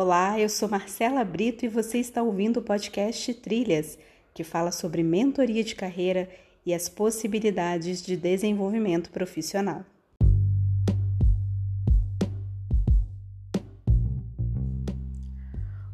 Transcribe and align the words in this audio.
Olá, 0.00 0.38
eu 0.38 0.48
sou 0.48 0.68
Marcela 0.68 1.24
Brito 1.24 1.64
e 1.64 1.68
você 1.68 1.98
está 1.98 2.22
ouvindo 2.22 2.58
o 2.58 2.62
podcast 2.62 3.34
Trilhas, 3.34 3.98
que 4.32 4.44
fala 4.44 4.70
sobre 4.70 5.02
mentoria 5.02 5.64
de 5.64 5.74
carreira 5.74 6.30
e 6.64 6.72
as 6.72 6.88
possibilidades 6.88 8.00
de 8.00 8.16
desenvolvimento 8.16 9.10
profissional. 9.10 9.84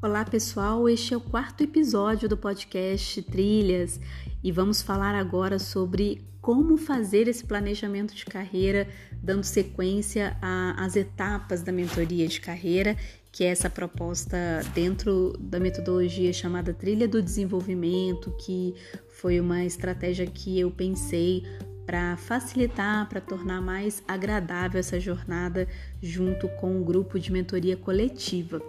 Olá 0.03 0.23
pessoal, 0.27 0.87
este 0.87 1.15
é 1.15 1.17
o 1.17 1.21
quarto 1.23 1.65
episódio 1.65 2.29
do 2.29 2.37
podcast 2.37 3.23
Trilhas 3.23 3.99
e 4.45 4.53
vamos 4.53 4.83
falar 4.83 5.15
agora 5.15 5.59
sobre 5.59 6.23
como 6.43 6.77
fazer 6.77 7.27
esse 7.27 7.43
planejamento 7.43 8.15
de 8.15 8.27
carreira, 8.27 8.87
dando 9.23 9.43
sequência 9.43 10.37
às 10.77 10.95
etapas 10.95 11.63
da 11.63 11.73
mentoria 11.73 12.29
de 12.29 12.39
carreira, 12.39 12.95
que 13.33 13.43
é 13.43 13.47
essa 13.47 13.71
proposta 13.71 14.37
dentro 14.75 15.35
da 15.41 15.59
metodologia 15.59 16.31
chamada 16.35 16.75
Trilha 16.75 17.09
do 17.09 17.23
Desenvolvimento, 17.23 18.31
que 18.45 18.75
foi 19.09 19.41
uma 19.41 19.65
estratégia 19.65 20.27
que 20.27 20.61
eu 20.61 20.71
pensei 20.71 21.43
para 21.87 22.15
facilitar, 22.19 23.09
para 23.09 23.23
tornar 23.23 23.63
mais 23.63 24.03
agradável 24.07 24.79
essa 24.79 25.01
jornada 25.01 25.67
junto 26.03 26.49
com 26.61 26.79
o 26.79 26.85
grupo 26.85 27.19
de 27.19 27.33
mentoria 27.33 27.79
coletiva. 27.79 28.61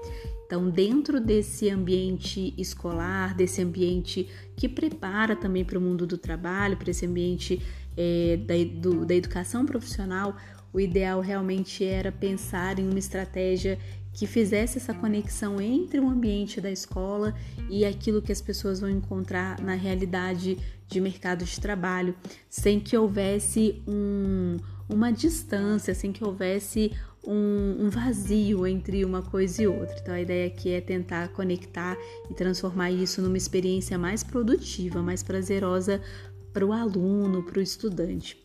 Então, 0.46 0.70
dentro 0.70 1.20
desse 1.20 1.70
ambiente 1.70 2.54
escolar, 2.58 3.34
desse 3.34 3.62
ambiente 3.62 4.30
que 4.56 4.70
prepara 4.70 5.36
também 5.36 5.66
para 5.66 5.78
o 5.78 5.82
mundo 5.82 6.06
do 6.06 6.18
trabalho, 6.18 6.78
para 6.78 6.92
esse 6.92 7.06
ambiente 7.06 7.62
é, 7.98 8.38
da, 8.38 8.54
do, 8.80 9.06
da 9.06 9.16
educação 9.16 9.66
profissional, 9.66 10.36
o 10.72 10.80
ideal 10.80 11.20
realmente 11.20 11.84
era 11.84 12.12
pensar 12.12 12.78
em 12.78 12.88
uma 12.88 13.00
estratégia 13.00 13.80
que 14.14 14.26
fizesse 14.26 14.78
essa 14.78 14.94
conexão 14.94 15.60
entre 15.60 16.00
o 16.00 16.08
ambiente 16.08 16.62
da 16.62 16.72
escola 16.72 17.36
e 17.70 17.84
aquilo 17.84 18.22
que 18.22 18.32
as 18.32 18.42
pessoas 18.42 18.80
vão 18.80 18.90
encontrar 18.90 19.60
na 19.62 19.74
realidade 19.74 20.58
de 20.88 21.02
mercado 21.02 21.44
de 21.44 21.60
trabalho, 21.60 22.16
sem 22.50 22.80
que 22.80 22.96
houvesse 22.96 23.82
um, 23.88 24.58
uma 24.88 25.12
distância, 25.12 25.94
sem 25.94 26.14
que 26.14 26.24
houvesse 26.24 26.92
um, 27.28 27.86
um, 27.86 27.90
vazio 27.90 28.66
entre 28.66 29.04
uma 29.04 29.22
coisa 29.22 29.64
e 29.64 29.68
outra. 29.68 29.96
Então 30.02 30.14
a 30.14 30.22
ideia 30.22 30.48
aqui 30.48 30.72
é 30.72 30.82
tentar 30.82 31.30
conectar 31.30 31.98
e 32.30 32.34
transformar 32.34 32.92
isso 32.92 33.22
numa 33.22 33.38
experiência 33.38 33.98
mais 33.98 34.24
produtiva, 34.24 35.02
mais 35.02 35.24
prazerosa 35.24 36.02
para 36.54 36.66
o 36.66 36.72
aluno, 36.72 37.44
para 37.44 37.60
o 37.60 37.62
estudante. 37.62 38.38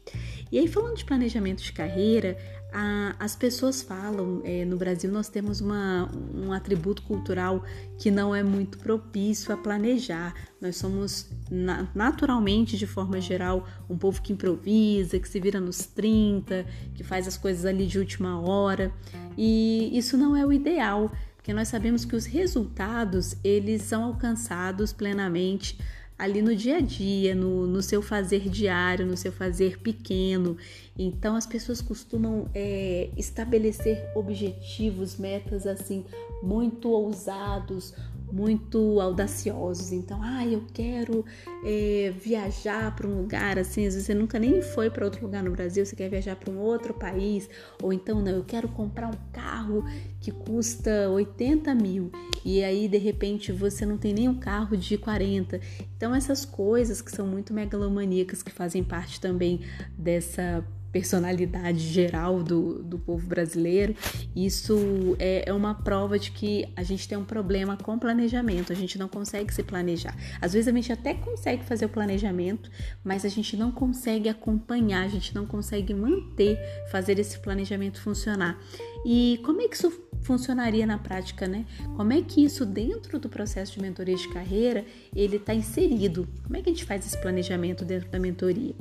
E 0.52 0.58
aí, 0.58 0.66
falando 0.66 0.96
de 0.96 1.04
planejamento 1.04 1.62
de 1.62 1.72
carreira, 1.72 2.36
a, 2.72 3.14
as 3.18 3.36
pessoas 3.36 3.82
falam, 3.82 4.40
é, 4.44 4.64
no 4.64 4.76
Brasil 4.76 5.10
nós 5.10 5.28
temos 5.28 5.60
uma, 5.60 6.10
um 6.34 6.52
atributo 6.52 7.02
cultural 7.02 7.64
que 7.98 8.10
não 8.10 8.34
é 8.34 8.42
muito 8.42 8.78
propício 8.78 9.52
a 9.52 9.56
planejar. 9.56 10.34
Nós 10.60 10.76
somos 10.76 11.28
na, 11.50 11.88
naturalmente, 11.94 12.76
de 12.76 12.86
forma 12.86 13.20
geral, 13.20 13.66
um 13.88 13.96
povo 13.96 14.20
que 14.22 14.32
improvisa, 14.32 15.18
que 15.18 15.28
se 15.28 15.40
vira 15.40 15.60
nos 15.60 15.86
30, 15.86 16.66
que 16.94 17.04
faz 17.04 17.26
as 17.26 17.36
coisas 17.36 17.64
ali 17.64 17.86
de 17.86 17.98
última 17.98 18.40
hora. 18.40 18.92
E 19.36 19.90
isso 19.96 20.16
não 20.16 20.36
é 20.36 20.44
o 20.44 20.52
ideal, 20.52 21.12
porque 21.36 21.52
nós 21.52 21.68
sabemos 21.68 22.04
que 22.04 22.14
os 22.14 22.26
resultados 22.26 23.36
eles 23.42 23.82
são 23.82 24.04
alcançados 24.04 24.92
plenamente 24.92 25.78
ali 26.20 26.42
no 26.42 26.54
dia 26.54 26.76
a 26.76 26.80
dia, 26.80 27.34
no, 27.34 27.66
no 27.66 27.80
seu 27.80 28.02
fazer 28.02 28.46
diário, 28.50 29.06
no 29.06 29.16
seu 29.16 29.32
fazer 29.32 29.78
pequeno. 29.78 30.54
Então 30.98 31.34
as 31.34 31.46
pessoas 31.46 31.80
costumam 31.80 32.46
é, 32.54 33.08
estabelecer 33.16 34.06
objetivos, 34.14 35.16
metas 35.16 35.66
assim 35.66 36.04
muito 36.42 36.90
ousados, 36.90 37.94
muito 38.32 39.00
audaciosos. 39.00 39.92
Então, 39.92 40.20
ah, 40.22 40.46
eu 40.46 40.64
quero 40.72 41.24
é, 41.64 42.12
viajar 42.18 42.94
para 42.94 43.06
um 43.06 43.22
lugar 43.22 43.58
assim, 43.58 43.86
às 43.86 43.94
vezes 43.94 44.06
você 44.06 44.14
nunca 44.14 44.38
nem 44.38 44.62
foi 44.62 44.90
para 44.90 45.04
outro 45.04 45.22
lugar 45.24 45.42
no 45.42 45.50
Brasil, 45.50 45.84
você 45.84 45.96
quer 45.96 46.08
viajar 46.08 46.36
para 46.36 46.50
um 46.50 46.58
outro 46.58 46.94
país, 46.94 47.48
ou 47.82 47.92
então, 47.92 48.20
não, 48.20 48.32
eu 48.32 48.44
quero 48.44 48.68
comprar 48.68 49.08
um 49.08 49.18
carro 49.32 49.84
que 50.20 50.30
custa 50.30 51.08
80 51.10 51.74
mil 51.74 52.10
e 52.44 52.62
aí 52.64 52.88
de 52.88 52.98
repente 52.98 53.52
você 53.52 53.84
não 53.84 53.98
tem 53.98 54.14
nem 54.14 54.28
um 54.28 54.38
carro 54.38 54.76
de 54.76 54.96
40. 54.96 55.60
Então, 55.96 56.14
essas 56.14 56.44
coisas 56.44 57.02
que 57.02 57.10
são 57.10 57.26
muito 57.26 57.52
megalomaníacas 57.52 58.42
que 58.42 58.50
fazem 58.50 58.82
parte 58.82 59.20
também 59.20 59.60
dessa 59.96 60.64
personalidade 60.92 61.78
geral 61.78 62.42
do, 62.42 62.82
do 62.82 62.98
povo 62.98 63.26
brasileiro, 63.26 63.94
isso 64.34 65.16
é, 65.18 65.44
é, 65.46 65.52
uma 65.52 65.74
prova 65.74 66.18
de 66.18 66.30
que 66.30 66.68
a 66.76 66.82
gente 66.82 67.08
tem 67.08 67.16
um 67.16 67.24
problema 67.24 67.76
com 67.76 67.98
planejamento, 67.98 68.72
a 68.72 68.76
gente 68.76 68.98
não 68.98 69.08
consegue 69.08 69.52
se 69.52 69.62
planejar. 69.62 70.16
Às 70.40 70.52
vezes 70.52 70.68
a 70.68 70.72
gente 70.72 70.92
até 70.92 71.14
consegue 71.14 71.64
fazer 71.64 71.84
o 71.84 71.88
planejamento, 71.88 72.70
mas 73.04 73.24
a 73.24 73.28
gente 73.28 73.56
não 73.56 73.70
consegue 73.70 74.28
acompanhar, 74.28 75.04
a 75.04 75.08
gente 75.08 75.34
não 75.34 75.46
consegue 75.46 75.94
manter, 75.94 76.58
fazer 76.90 77.18
esse 77.18 77.38
planejamento 77.38 78.00
funcionar. 78.00 78.58
E 79.04 79.40
como 79.44 79.60
é 79.60 79.68
que 79.68 79.76
isso 79.76 79.90
funcionaria 80.22 80.86
na 80.86 80.98
prática, 80.98 81.46
né? 81.46 81.64
Como 81.96 82.12
é 82.12 82.22
que 82.22 82.44
isso 82.44 82.64
dentro 82.64 83.18
do 83.18 83.28
processo 83.28 83.74
de 83.74 83.82
mentoria 83.82 84.16
de 84.16 84.28
carreira 84.28 84.84
ele 85.14 85.36
está 85.36 85.54
inserido? 85.54 86.28
Como 86.44 86.56
é 86.56 86.62
que 86.62 86.70
a 86.70 86.72
gente 86.72 86.84
faz 86.84 87.06
esse 87.06 87.18
planejamento 87.20 87.84
dentro 87.84 88.10
da 88.10 88.18
mentoria? 88.18 88.74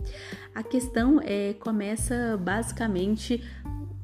A 0.54 0.64
questão 0.64 1.22
é 1.24 1.54
começa 1.54 2.38
basicamente 2.38 3.44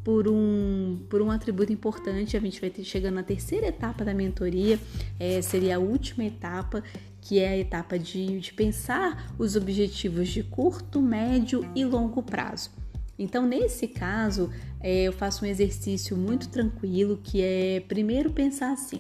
por 0.06 0.28
um, 0.28 1.00
por 1.10 1.20
um 1.22 1.32
atributo 1.32 1.74
importante. 1.74 2.38
A 2.38 2.40
gente 2.40 2.62
vai 2.62 2.70
ter 2.70 2.84
chegando 2.84 3.16
na 3.16 3.24
terceira 3.24 3.68
etapa 3.68 4.06
da 4.06 4.14
mentoria, 4.14 4.80
é, 5.20 5.42
seria 5.42 5.78
a 5.78 5.80
última 5.80 6.24
etapa, 6.24 6.84
que 7.20 7.40
é 7.40 7.50
a 7.50 7.58
etapa 7.58 7.98
de, 7.98 8.40
de 8.40 8.54
pensar 8.54 9.34
os 9.40 9.56
objetivos 9.56 10.30
de 10.30 10.44
curto, 10.44 11.02
médio 11.02 11.68
e 11.76 11.84
longo 11.84 12.22
prazo. 12.22 12.85
Então, 13.18 13.46
nesse 13.46 13.88
caso, 13.88 14.50
é, 14.82 15.04
eu 15.04 15.14
faço 15.14 15.46
um 15.46 15.48
exercício 15.48 16.18
muito 16.18 16.50
tranquilo 16.50 17.20
que 17.24 17.42
é 17.42 17.80
primeiro 17.88 18.32
pensar 18.32 18.74
assim: 18.74 19.00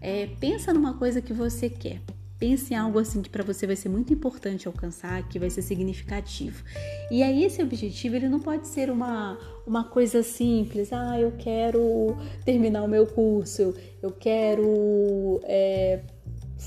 é, 0.00 0.26
pensa 0.40 0.72
numa 0.72 0.94
coisa 0.94 1.22
que 1.22 1.32
você 1.32 1.70
quer. 1.70 2.00
Pense 2.38 2.74
em 2.74 2.76
algo 2.76 2.98
assim 2.98 3.22
que 3.22 3.30
para 3.30 3.44
você 3.44 3.68
vai 3.68 3.76
ser 3.76 3.88
muito 3.88 4.12
importante 4.12 4.66
alcançar, 4.66 5.28
que 5.28 5.38
vai 5.38 5.48
ser 5.48 5.62
significativo. 5.62 6.64
E 7.08 7.22
aí 7.22 7.44
esse 7.44 7.62
objetivo 7.62 8.16
ele 8.16 8.28
não 8.28 8.40
pode 8.40 8.66
ser 8.66 8.90
uma, 8.90 9.38
uma 9.64 9.84
coisa 9.84 10.24
simples. 10.24 10.92
Ah, 10.92 11.20
eu 11.20 11.30
quero 11.38 12.16
terminar 12.44 12.82
o 12.82 12.88
meu 12.88 13.06
curso, 13.06 13.72
eu 14.02 14.10
quero 14.10 15.40
é, 15.44 16.00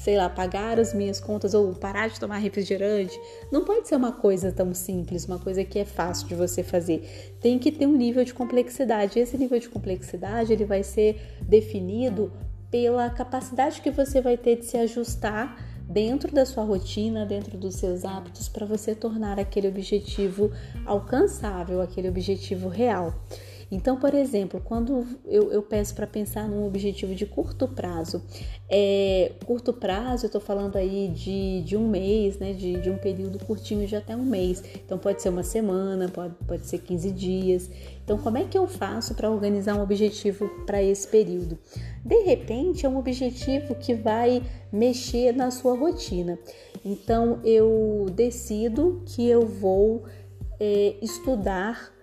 sei 0.03 0.17
lá, 0.17 0.29
pagar 0.29 0.79
as 0.79 0.93
minhas 0.93 1.19
contas 1.19 1.53
ou 1.53 1.73
parar 1.73 2.09
de 2.09 2.19
tomar 2.19 2.37
refrigerante, 2.37 3.19
não 3.51 3.63
pode 3.63 3.87
ser 3.87 3.95
uma 3.95 4.11
coisa 4.11 4.51
tão 4.51 4.73
simples, 4.73 5.25
uma 5.25 5.39
coisa 5.39 5.63
que 5.63 5.79
é 5.79 5.85
fácil 5.85 6.27
de 6.27 6.35
você 6.35 6.61
fazer. 6.61 7.35
Tem 7.41 7.57
que 7.57 7.71
ter 7.71 7.87
um 7.87 7.95
nível 7.95 8.23
de 8.23 8.33
complexidade. 8.33 9.17
Esse 9.17 9.37
nível 9.37 9.59
de 9.59 9.69
complexidade 9.69 10.53
ele 10.53 10.65
vai 10.65 10.83
ser 10.83 11.19
definido 11.41 12.31
pela 12.69 13.09
capacidade 13.09 13.81
que 13.81 13.89
você 13.89 14.21
vai 14.21 14.37
ter 14.37 14.57
de 14.57 14.65
se 14.65 14.77
ajustar 14.77 15.57
dentro 15.87 16.33
da 16.33 16.45
sua 16.45 16.63
rotina, 16.63 17.25
dentro 17.25 17.57
dos 17.57 17.75
seus 17.75 18.03
hábitos, 18.03 18.49
para 18.49 18.65
você 18.65 18.93
tornar 18.93 19.39
aquele 19.39 19.67
objetivo 19.67 20.51
alcançável, 20.85 21.81
aquele 21.81 22.09
objetivo 22.09 22.67
real. 22.67 23.13
Então, 23.71 23.97
por 23.97 24.13
exemplo, 24.13 24.61
quando 24.63 25.05
eu, 25.25 25.51
eu 25.51 25.61
peço 25.61 25.95
para 25.95 26.05
pensar 26.05 26.47
num 26.47 26.65
objetivo 26.65 27.15
de 27.15 27.25
curto 27.25 27.67
prazo, 27.67 28.23
é, 28.69 29.33
curto 29.45 29.73
prazo, 29.73 30.25
eu 30.25 30.27
estou 30.27 30.41
falando 30.41 30.75
aí 30.75 31.07
de, 31.07 31.61
de 31.61 31.75
um 31.75 31.87
mês, 31.87 32.37
né, 32.37 32.53
de, 32.53 32.79
de 32.79 32.89
um 32.89 32.97
período 32.97 33.39
curtinho 33.39 33.87
de 33.87 33.95
até 33.95 34.15
um 34.15 34.23
mês. 34.23 34.63
Então, 34.75 34.97
pode 34.97 35.21
ser 35.21 35.29
uma 35.29 35.43
semana, 35.43 36.09
pode, 36.09 36.35
pode 36.47 36.65
ser 36.65 36.79
15 36.79 37.11
dias. 37.11 37.69
Então, 38.03 38.17
como 38.17 38.37
é 38.37 38.43
que 38.43 38.57
eu 38.57 38.67
faço 38.67 39.15
para 39.15 39.29
organizar 39.29 39.75
um 39.75 39.81
objetivo 39.81 40.47
para 40.65 40.81
esse 40.81 41.07
período? 41.07 41.57
De 42.03 42.19
repente, 42.21 42.85
é 42.85 42.89
um 42.89 42.97
objetivo 42.97 43.73
que 43.75 43.95
vai 43.95 44.43
mexer 44.71 45.31
na 45.31 45.49
sua 45.49 45.75
rotina. 45.75 46.37
Então, 46.83 47.39
eu 47.43 48.05
decido 48.13 49.01
que 49.07 49.27
eu 49.27 49.47
vou 49.47 50.03
é, 50.59 50.95
estudar 51.01 51.94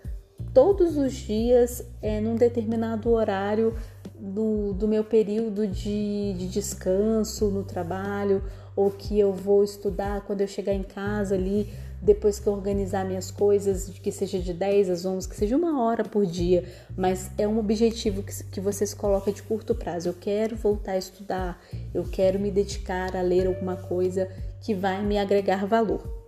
todos 0.54 0.96
os 0.96 1.12
dias 1.12 1.84
é, 2.00 2.20
num 2.20 2.36
determinado 2.36 3.10
horário 3.10 3.74
do, 4.18 4.72
do 4.72 4.86
meu 4.86 5.02
período 5.02 5.66
de, 5.66 6.34
de 6.34 6.48
descanso 6.48 7.50
no 7.50 7.64
trabalho, 7.64 8.42
ou 8.76 8.90
que 8.90 9.18
eu 9.18 9.32
vou 9.32 9.64
estudar 9.64 10.22
quando 10.22 10.40
eu 10.40 10.46
chegar 10.46 10.72
em 10.72 10.82
casa 10.82 11.34
ali, 11.34 11.68
depois 12.00 12.38
que 12.38 12.46
eu 12.46 12.52
organizar 12.52 13.04
minhas 13.04 13.30
coisas, 13.30 13.88
que 13.88 14.10
seja 14.10 14.38
de 14.38 14.52
10 14.52 14.90
às 14.90 15.04
11, 15.04 15.28
que 15.28 15.36
seja 15.36 15.56
uma 15.56 15.82
hora 15.82 16.04
por 16.04 16.24
dia, 16.26 16.64
mas 16.96 17.30
é 17.38 17.46
um 17.46 17.58
objetivo 17.58 18.22
que, 18.22 18.44
que 18.44 18.60
você 18.60 18.84
coloca 18.96 19.32
de 19.32 19.42
curto 19.42 19.74
prazo. 19.74 20.08
Eu 20.08 20.14
quero 20.14 20.56
voltar 20.56 20.92
a 20.92 20.98
estudar, 20.98 21.60
eu 21.94 22.04
quero 22.04 22.38
me 22.38 22.50
dedicar 22.50 23.14
a 23.14 23.22
ler 23.22 23.46
alguma 23.46 23.76
coisa 23.76 24.28
que 24.60 24.74
vai 24.74 25.04
me 25.04 25.18
agregar 25.18 25.66
valor. 25.66 26.21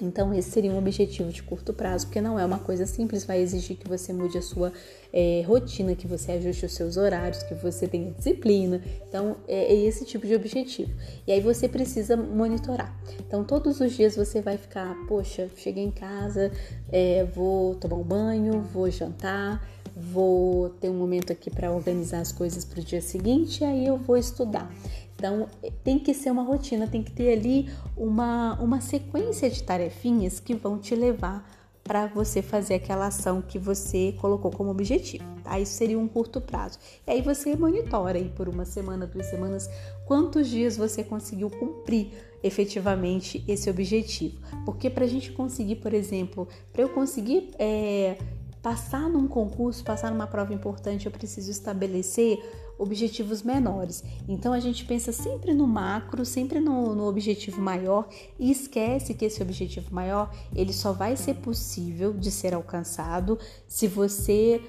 Então, 0.00 0.32
esse 0.34 0.50
seria 0.50 0.70
um 0.70 0.78
objetivo 0.78 1.30
de 1.30 1.42
curto 1.42 1.72
prazo, 1.72 2.06
porque 2.06 2.20
não 2.20 2.38
é 2.38 2.44
uma 2.44 2.58
coisa 2.58 2.84
simples, 2.84 3.24
vai 3.24 3.40
exigir 3.40 3.76
que 3.76 3.88
você 3.88 4.12
mude 4.12 4.36
a 4.36 4.42
sua 4.42 4.72
é, 5.12 5.42
rotina, 5.46 5.94
que 5.94 6.06
você 6.06 6.32
ajuste 6.32 6.66
os 6.66 6.72
seus 6.74 6.96
horários, 6.96 7.42
que 7.42 7.54
você 7.54 7.88
tenha 7.88 8.10
disciplina. 8.10 8.80
Então, 9.08 9.36
é, 9.48 9.72
é, 9.72 9.74
esse 9.74 10.04
tipo 10.04 10.26
de 10.26 10.34
objetivo. 10.34 10.92
E 11.26 11.32
aí 11.32 11.40
você 11.40 11.68
precisa 11.68 12.16
monitorar. 12.16 12.94
Então, 13.26 13.42
todos 13.42 13.80
os 13.80 13.92
dias 13.92 14.14
você 14.14 14.42
vai 14.42 14.58
ficar, 14.58 14.94
poxa, 15.08 15.48
cheguei 15.56 15.84
em 15.84 15.90
casa, 15.90 16.52
é, 16.92 17.24
vou 17.24 17.74
tomar 17.76 17.96
um 17.96 18.04
banho, 18.04 18.60
vou 18.60 18.90
jantar, 18.90 19.66
vou 19.96 20.68
ter 20.68 20.90
um 20.90 20.94
momento 20.94 21.32
aqui 21.32 21.50
para 21.50 21.72
organizar 21.72 22.20
as 22.20 22.30
coisas 22.30 22.64
para 22.66 22.80
o 22.80 22.84
dia 22.84 23.00
seguinte, 23.00 23.62
e 23.62 23.64
aí 23.64 23.86
eu 23.86 23.96
vou 23.96 24.18
estudar. 24.18 24.70
Então, 25.16 25.48
tem 25.82 25.98
que 25.98 26.12
ser 26.12 26.30
uma 26.30 26.42
rotina, 26.42 26.86
tem 26.86 27.02
que 27.02 27.10
ter 27.10 27.32
ali 27.32 27.70
uma, 27.96 28.60
uma 28.60 28.82
sequência 28.82 29.48
de 29.48 29.62
tarefinhas 29.62 30.38
que 30.38 30.54
vão 30.54 30.78
te 30.78 30.94
levar 30.94 31.50
para 31.82 32.06
você 32.06 32.42
fazer 32.42 32.74
aquela 32.74 33.06
ação 33.06 33.40
que 33.40 33.58
você 33.58 34.12
colocou 34.20 34.50
como 34.50 34.70
objetivo, 34.70 35.24
tá? 35.44 35.58
Isso 35.58 35.74
seria 35.74 35.98
um 35.98 36.08
curto 36.08 36.40
prazo. 36.40 36.78
E 37.06 37.12
aí 37.12 37.22
você 37.22 37.54
monitora 37.54 38.18
aí 38.18 38.28
por 38.28 38.48
uma 38.48 38.64
semana, 38.64 39.06
duas 39.06 39.26
semanas, 39.26 39.70
quantos 40.04 40.48
dias 40.48 40.76
você 40.76 41.04
conseguiu 41.04 41.48
cumprir 41.48 42.10
efetivamente 42.42 43.44
esse 43.46 43.70
objetivo. 43.70 44.36
Porque 44.64 44.90
para 44.90 45.04
a 45.04 45.08
gente 45.08 45.30
conseguir, 45.30 45.76
por 45.76 45.94
exemplo, 45.94 46.48
para 46.72 46.82
eu 46.82 46.88
conseguir 46.88 47.50
é, 47.56 48.18
passar 48.66 49.08
num 49.08 49.28
concurso, 49.28 49.84
passar 49.84 50.10
numa 50.10 50.26
prova 50.26 50.52
importante, 50.52 51.06
eu 51.06 51.12
preciso 51.12 51.52
estabelecer 51.52 52.36
objetivos 52.76 53.40
menores. 53.40 54.02
Então 54.26 54.52
a 54.52 54.58
gente 54.58 54.84
pensa 54.84 55.12
sempre 55.12 55.54
no 55.54 55.68
macro, 55.68 56.24
sempre 56.24 56.58
no, 56.58 56.92
no, 56.92 57.06
objetivo 57.06 57.60
maior 57.60 58.08
e 58.40 58.50
esquece 58.50 59.14
que 59.14 59.24
esse 59.24 59.40
objetivo 59.40 59.94
maior 59.94 60.34
ele 60.52 60.72
só 60.72 60.92
vai 60.92 61.14
ser 61.16 61.34
possível 61.34 62.12
de 62.12 62.28
ser 62.28 62.54
alcançado 62.54 63.38
se 63.68 63.86
você 63.86 64.60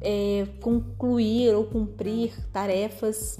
é, 0.00 0.48
concluir 0.62 1.54
ou 1.54 1.66
cumprir 1.66 2.32
tarefas 2.54 3.38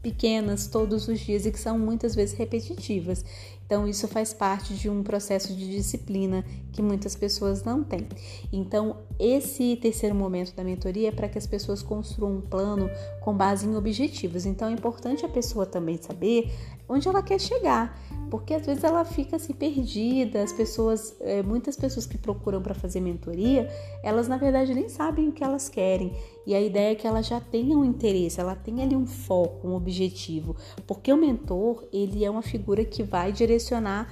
pequenas 0.00 0.68
todos 0.68 1.08
os 1.08 1.18
dias 1.18 1.46
e 1.46 1.50
que 1.50 1.58
são 1.58 1.76
muitas 1.76 2.14
vezes 2.14 2.38
repetitivas. 2.38 3.24
Então, 3.66 3.86
isso 3.86 4.08
faz 4.08 4.32
parte 4.32 4.72
de 4.72 4.88
um 4.88 5.02
processo 5.02 5.52
de 5.54 5.68
disciplina 5.70 6.42
que 6.72 6.80
muitas 6.80 7.14
pessoas 7.14 7.64
não 7.64 7.84
têm. 7.84 8.08
Então, 8.50 8.96
esse 9.18 9.76
terceiro 9.76 10.14
momento 10.14 10.54
da 10.54 10.62
mentoria 10.62 11.08
é 11.08 11.12
para 11.12 11.28
que 11.28 11.38
as 11.38 11.46
pessoas 11.46 11.82
construam 11.82 12.36
um 12.36 12.40
plano 12.40 12.88
com 13.20 13.34
base 13.34 13.66
em 13.66 13.76
objetivos. 13.76 14.46
Então, 14.46 14.68
é 14.68 14.72
importante 14.72 15.24
a 15.24 15.28
pessoa 15.28 15.66
também 15.66 15.98
saber 16.00 16.52
onde 16.88 17.06
ela 17.06 17.22
quer 17.22 17.38
chegar, 17.38 18.00
porque 18.30 18.54
às 18.54 18.64
vezes 18.64 18.82
ela 18.82 19.04
fica 19.04 19.36
assim 19.36 19.52
perdida. 19.52 20.42
As 20.42 20.52
pessoas, 20.52 21.14
é, 21.20 21.42
muitas 21.42 21.76
pessoas 21.76 22.06
que 22.06 22.16
procuram 22.16 22.62
para 22.62 22.74
fazer 22.74 23.00
mentoria, 23.00 23.68
elas 24.02 24.28
na 24.28 24.36
verdade 24.36 24.72
nem 24.72 24.88
sabem 24.88 25.28
o 25.28 25.32
que 25.32 25.44
elas 25.44 25.68
querem. 25.68 26.12
E 26.46 26.54
a 26.54 26.60
ideia 26.60 26.92
é 26.92 26.94
que 26.94 27.06
ela 27.06 27.22
já 27.22 27.40
tenha 27.40 27.76
um 27.76 27.84
interesse, 27.84 28.40
ela 28.40 28.54
tenha 28.54 28.84
ali 28.84 28.96
um 28.96 29.06
foco, 29.06 29.68
um 29.68 29.74
objetivo, 29.74 30.56
porque 30.86 31.12
o 31.12 31.16
mentor 31.16 31.84
ele 31.92 32.24
é 32.24 32.30
uma 32.30 32.42
figura 32.42 32.84
que 32.84 33.02
vai 33.02 33.32
direcionar 33.32 34.08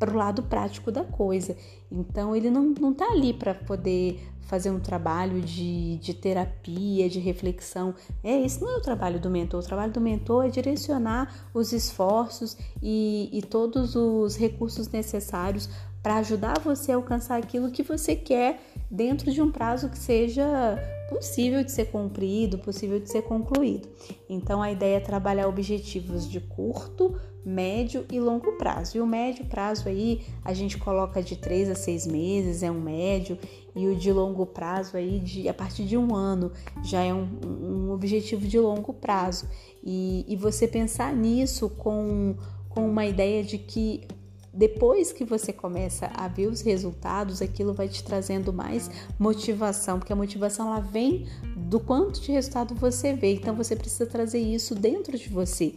para 0.00 0.10
o 0.10 0.16
lado 0.16 0.42
prático 0.42 0.90
da 0.90 1.04
coisa. 1.04 1.54
Então 1.92 2.34
ele 2.34 2.50
não, 2.50 2.74
não 2.80 2.94
tá 2.94 3.04
ali 3.04 3.34
para 3.34 3.54
poder 3.54 4.18
fazer 4.40 4.70
um 4.70 4.80
trabalho 4.80 5.40
de, 5.42 5.98
de 5.98 6.14
terapia, 6.14 7.08
de 7.08 7.20
reflexão. 7.20 7.94
É, 8.24 8.40
esse 8.40 8.60
não 8.62 8.70
é 8.72 8.76
o 8.78 8.80
trabalho 8.80 9.20
do 9.20 9.30
mentor. 9.30 9.60
O 9.60 9.66
trabalho 9.66 9.92
do 9.92 10.00
mentor 10.00 10.46
é 10.46 10.48
direcionar 10.48 11.48
os 11.52 11.72
esforços 11.72 12.56
e, 12.82 13.28
e 13.30 13.42
todos 13.42 13.94
os 13.94 14.36
recursos 14.36 14.88
necessários 14.88 15.68
para 16.02 16.16
ajudar 16.16 16.58
você 16.60 16.92
a 16.92 16.96
alcançar 16.96 17.36
aquilo 17.36 17.70
que 17.70 17.82
você 17.82 18.16
quer 18.16 18.60
dentro 18.90 19.30
de 19.30 19.42
um 19.42 19.52
prazo 19.52 19.90
que 19.90 19.98
seja 19.98 20.78
possível 21.10 21.64
de 21.64 21.72
ser 21.72 21.86
cumprido, 21.86 22.58
possível 22.58 23.00
de 23.00 23.10
ser 23.10 23.22
concluído. 23.22 23.88
Então 24.28 24.62
a 24.62 24.70
ideia 24.70 24.96
é 24.96 25.00
trabalhar 25.00 25.48
objetivos 25.48 26.30
de 26.30 26.40
curto, 26.40 27.14
médio 27.44 28.06
e 28.10 28.20
longo 28.20 28.52
prazo. 28.52 28.96
E 28.96 29.00
o 29.00 29.06
médio 29.06 29.44
prazo 29.46 29.88
aí 29.88 30.22
a 30.44 30.54
gente 30.54 30.78
coloca 30.78 31.20
de 31.22 31.36
3 31.36 31.70
a 31.70 31.74
6 31.74 32.06
meses, 32.06 32.62
é 32.62 32.70
um 32.70 32.80
médio, 32.80 33.36
e 33.74 33.86
o 33.88 33.96
de 33.96 34.12
longo 34.12 34.46
prazo 34.46 34.96
aí 34.96 35.18
de 35.18 35.48
a 35.48 35.54
partir 35.54 35.84
de 35.84 35.96
um 35.96 36.14
ano 36.14 36.52
já 36.82 37.02
é 37.02 37.12
um, 37.12 37.28
um 37.44 37.90
objetivo 37.90 38.46
de 38.46 38.58
longo 38.58 38.92
prazo. 38.94 39.48
E, 39.82 40.24
e 40.28 40.36
você 40.36 40.68
pensar 40.68 41.12
nisso 41.14 41.68
com, 41.70 42.36
com 42.68 42.88
uma 42.88 43.04
ideia 43.04 43.42
de 43.42 43.58
que 43.58 44.06
depois 44.52 45.12
que 45.12 45.24
você 45.24 45.52
começa 45.52 46.10
a 46.14 46.26
ver 46.26 46.48
os 46.48 46.60
resultados, 46.60 47.40
aquilo 47.40 47.72
vai 47.72 47.88
te 47.88 48.02
trazendo 48.02 48.52
mais 48.52 48.90
motivação, 49.18 49.98
porque 49.98 50.12
a 50.12 50.16
motivação 50.16 50.66
ela 50.66 50.80
vem 50.80 51.26
do 51.56 51.78
quanto 51.78 52.20
de 52.20 52.32
resultado 52.32 52.74
você 52.74 53.12
vê. 53.12 53.34
Então 53.34 53.54
você 53.54 53.76
precisa 53.76 54.06
trazer 54.06 54.40
isso 54.40 54.74
dentro 54.74 55.16
de 55.16 55.28
você 55.28 55.74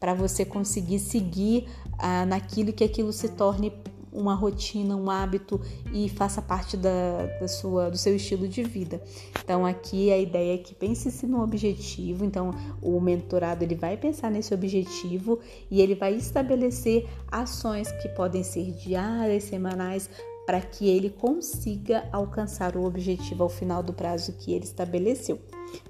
para 0.00 0.12
você 0.12 0.44
conseguir 0.44 0.98
seguir 0.98 1.68
ah, 1.98 2.26
naquilo 2.26 2.72
que 2.72 2.82
aquilo 2.82 3.12
se 3.12 3.28
torne 3.28 3.72
uma 4.16 4.34
rotina, 4.34 4.96
um 4.96 5.10
hábito 5.10 5.60
e 5.92 6.08
faça 6.08 6.40
parte 6.40 6.76
da, 6.76 7.26
da, 7.40 7.46
sua, 7.46 7.90
do 7.90 7.96
seu 7.96 8.16
estilo 8.16 8.48
de 8.48 8.62
vida. 8.62 9.00
Então 9.42 9.66
aqui 9.66 10.10
a 10.10 10.18
ideia 10.18 10.54
é 10.54 10.58
que 10.58 10.74
pense-se 10.74 11.26
no 11.26 11.42
objetivo. 11.42 12.24
Então 12.24 12.50
o 12.80 13.00
mentorado 13.00 13.62
ele 13.62 13.74
vai 13.74 13.96
pensar 13.96 14.30
nesse 14.30 14.54
objetivo 14.54 15.40
e 15.70 15.80
ele 15.80 15.94
vai 15.94 16.14
estabelecer 16.14 17.06
ações 17.30 17.92
que 17.92 18.08
podem 18.08 18.42
ser 18.42 18.72
diárias, 18.72 19.44
semanais, 19.44 20.08
para 20.46 20.60
que 20.60 20.88
ele 20.88 21.10
consiga 21.10 22.08
alcançar 22.12 22.76
o 22.76 22.84
objetivo 22.84 23.42
ao 23.42 23.48
final 23.48 23.82
do 23.82 23.92
prazo 23.92 24.32
que 24.34 24.52
ele 24.52 24.64
estabeleceu. 24.64 25.40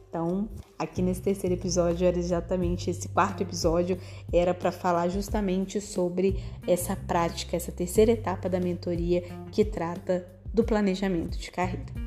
Então, 0.08 0.48
aqui 0.78 1.02
nesse 1.02 1.20
terceiro 1.20 1.54
episódio 1.54 2.06
era 2.06 2.18
exatamente 2.18 2.88
esse 2.88 3.06
quarto 3.08 3.42
episódio 3.42 3.98
era 4.32 4.54
para 4.54 4.72
falar 4.72 5.08
justamente 5.08 5.78
sobre 5.78 6.42
essa 6.66 6.96
prática, 6.96 7.54
essa 7.54 7.70
terceira 7.70 8.12
etapa 8.12 8.48
da 8.48 8.58
mentoria 8.58 9.22
que 9.52 9.62
trata 9.62 10.26
do 10.54 10.64
planejamento 10.64 11.36
de 11.36 11.50
carreira. 11.50 12.05